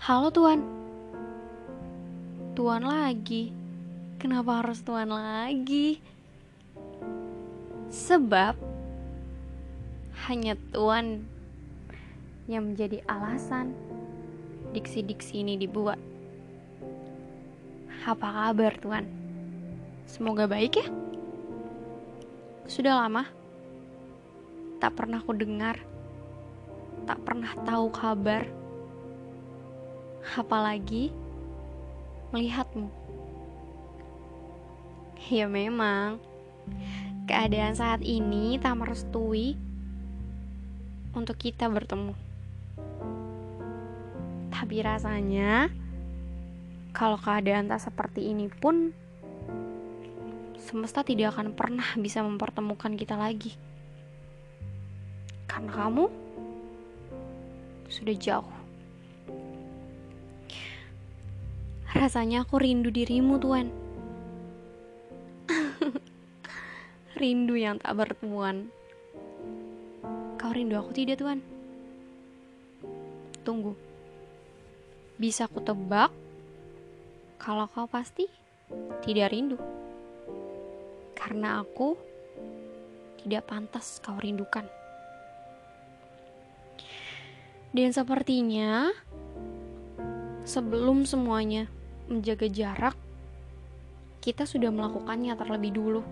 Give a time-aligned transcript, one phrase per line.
[0.00, 0.64] Halo Tuan.
[2.56, 3.52] Tuan lagi.
[4.16, 6.00] Kenapa harus Tuan lagi?
[7.92, 8.56] Sebab
[10.24, 11.28] hanya Tuan
[12.48, 13.76] yang menjadi alasan
[14.72, 16.00] diksi-diksi ini dibuat.
[18.08, 19.04] Apa kabar Tuan?
[20.08, 20.88] Semoga baik ya.
[22.64, 23.28] Sudah lama
[24.80, 25.76] tak pernah ku dengar,
[27.04, 28.48] tak pernah tahu kabar
[30.36, 31.12] apalagi
[32.30, 32.88] melihatmu.
[35.30, 36.18] Ya memang,
[37.28, 39.54] keadaan saat ini tak merestui
[41.14, 42.14] untuk kita bertemu.
[44.50, 45.70] Tapi rasanya,
[46.90, 48.94] kalau keadaan tak seperti ini pun,
[50.58, 53.54] semesta tidak akan pernah bisa mempertemukan kita lagi.
[55.50, 56.06] Karena kamu
[57.90, 58.59] sudah jauh.
[61.90, 63.66] Rasanya aku rindu dirimu, Tuan.
[67.20, 68.70] rindu yang tak bertemuan.
[70.38, 71.42] Kau rindu aku tidak, Tuan?
[73.42, 73.74] Tunggu.
[75.18, 76.14] Bisa ku tebak
[77.42, 78.30] kalau kau pasti
[79.02, 79.58] tidak rindu.
[81.18, 81.98] Karena aku
[83.18, 84.64] tidak pantas kau rindukan.
[87.74, 88.94] Dan sepertinya
[90.46, 91.70] sebelum semuanya
[92.10, 92.98] menjaga jarak,
[94.20, 96.02] kita sudah melakukannya terlebih dulu.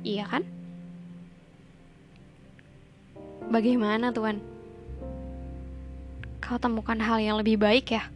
[0.00, 0.42] Iya kan?
[3.52, 4.40] Bagaimana, Tuan?
[6.40, 8.08] Kau temukan hal yang lebih baik ya?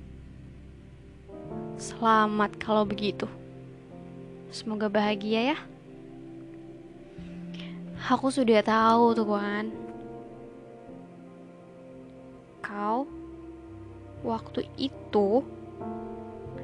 [1.77, 3.29] Selamat kalau begitu.
[4.51, 5.59] Semoga bahagia ya.
[8.09, 9.69] Aku sudah tahu, Tuan.
[12.65, 13.05] Kau
[14.25, 15.45] waktu itu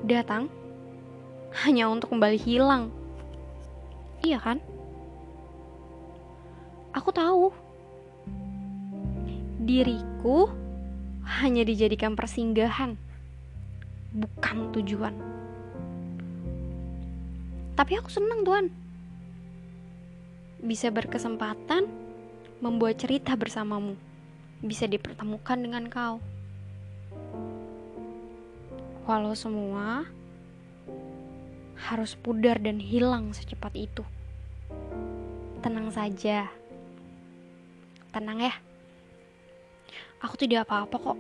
[0.05, 0.53] datang
[1.65, 2.93] hanya untuk kembali hilang.
[4.21, 4.59] Iya kan?
[6.93, 7.51] Aku tahu.
[9.65, 10.53] Diriku
[11.25, 13.01] hanya dijadikan persinggahan,
[14.13, 15.15] bukan tujuan.
[17.75, 18.71] Tapi aku senang, Tuan.
[20.63, 21.89] Bisa berkesempatan
[22.63, 23.99] membuat cerita bersamamu.
[24.63, 26.23] Bisa dipertemukan dengan kau.
[29.05, 30.09] Walau semua
[31.77, 34.01] harus pudar dan hilang secepat itu.
[35.61, 36.49] Tenang saja.
[38.09, 38.55] Tenang ya.
[40.25, 41.19] Aku tidak apa-apa kok.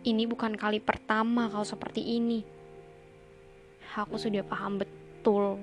[0.00, 2.40] Ini bukan kali pertama kau seperti ini.
[3.92, 5.60] Aku sudah paham betul.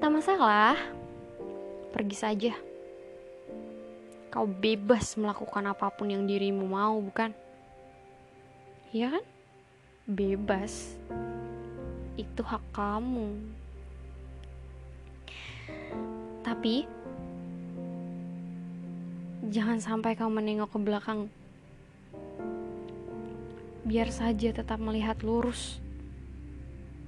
[0.00, 0.80] Tak masalah.
[1.92, 2.52] Pergi saja.
[4.32, 7.36] Kau bebas melakukan apa pun yang dirimu mau, bukan?
[8.94, 9.24] Ya kan?
[10.06, 10.94] Bebas.
[12.14, 13.34] Itu hak kamu.
[16.46, 16.86] Tapi
[19.50, 21.20] jangan sampai kamu menengok ke belakang.
[23.86, 25.78] Biar saja tetap melihat lurus.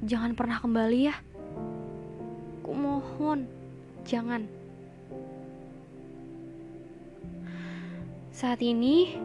[0.03, 1.17] Jangan pernah kembali ya.
[2.63, 3.47] Ku mohon
[4.07, 4.47] jangan.
[8.31, 9.19] Saat ini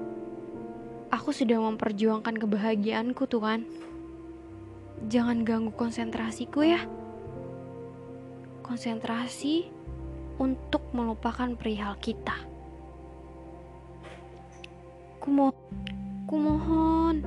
[1.23, 3.63] Aku sudah memperjuangkan kebahagiaanku, Tuhan.
[5.07, 6.83] Jangan ganggu konsentrasiku ya.
[8.59, 9.71] Konsentrasi
[10.35, 12.35] untuk melupakan perihal kita.
[15.23, 15.55] Kumo
[16.27, 17.23] kumohon.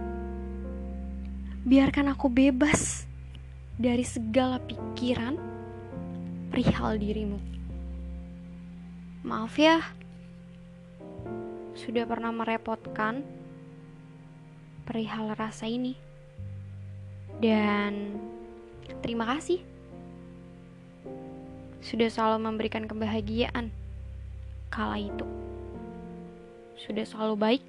[1.64, 3.08] Biarkan aku bebas
[3.80, 5.40] dari segala pikiran
[6.52, 7.40] perihal dirimu.
[9.24, 9.80] Maaf ya,
[11.72, 13.45] sudah pernah merepotkan
[14.86, 15.98] perihal rasa ini.
[17.42, 18.16] Dan
[19.02, 19.60] terima kasih
[21.84, 23.68] sudah selalu memberikan kebahagiaan
[24.72, 25.26] kala itu.
[26.80, 27.62] Sudah selalu baik.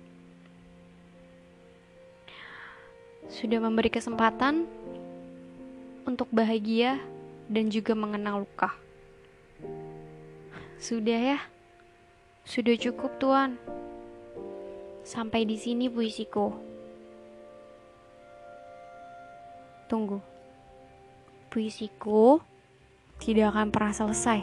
[3.28, 4.64] Sudah memberi kesempatan
[6.08, 6.98] untuk bahagia
[7.52, 8.72] dan juga mengenal luka.
[10.80, 11.40] Sudah ya.
[12.48, 13.60] Sudah cukup, Tuan.
[15.04, 16.56] Sampai di sini puisiku.
[19.88, 20.20] Tunggu.
[21.48, 22.44] Puisiku
[23.24, 24.40] tidak akan pernah selesai.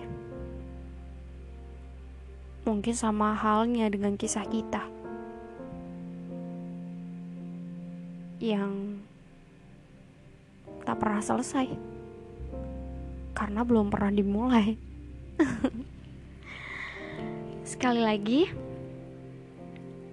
[2.65, 4.89] Mungkin sama halnya dengan kisah kita.
[8.41, 9.05] Yang
[10.89, 11.69] tak pernah selesai.
[13.37, 14.81] Karena belum pernah dimulai.
[17.71, 18.49] Sekali lagi,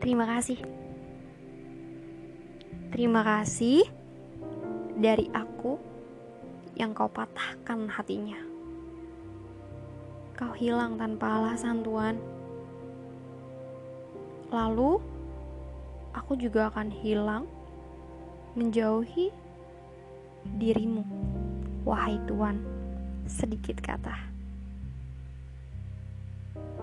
[0.03, 0.81] terima kasih
[2.91, 4.00] Terima kasih
[5.01, 5.81] dari aku
[6.77, 8.37] yang kau patahkan hatinya.
[10.37, 12.21] Kau hilang tanpa alasan, Tuan.
[14.53, 15.01] Lalu,
[16.13, 17.49] aku juga akan hilang
[18.53, 19.33] menjauhi
[20.61, 21.01] dirimu,
[21.81, 22.61] wahai Tuan.
[23.25, 24.13] Sedikit kata,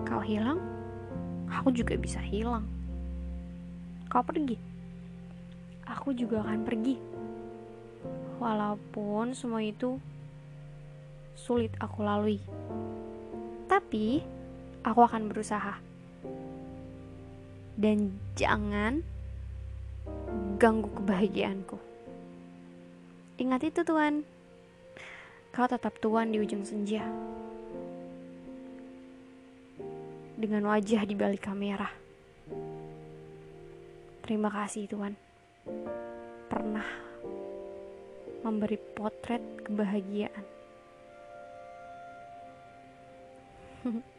[0.03, 0.59] kau hilang,
[1.47, 2.67] aku juga bisa hilang.
[4.11, 4.57] Kau pergi,
[5.87, 6.95] aku juga akan pergi.
[8.39, 9.99] Walaupun semua itu
[11.35, 12.39] sulit aku lalui,
[13.67, 14.23] tapi
[14.83, 15.89] aku akan berusaha
[17.79, 18.99] dan jangan
[20.59, 21.79] ganggu kebahagiaanku.
[23.39, 24.27] Ingat itu, Tuan.
[25.55, 27.07] Kau tetap tuan di ujung senja.
[30.35, 31.87] Dengan wajah di balik kamera.
[34.27, 35.15] Terima kasih, Tuan.
[36.51, 37.08] Pernah
[38.43, 40.45] memberi potret kebahagiaan.